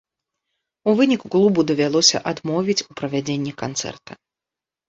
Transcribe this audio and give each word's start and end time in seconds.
У 0.91 0.95
выніку 0.99 1.25
клубу 1.35 1.65
давялося 1.71 2.23
адмовіць 2.31 2.79
у 2.89 2.99
правядзенні 3.03 3.55
канцэрта. 3.63 4.11